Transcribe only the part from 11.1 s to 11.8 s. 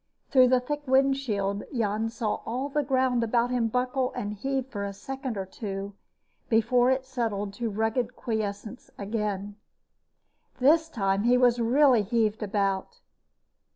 he was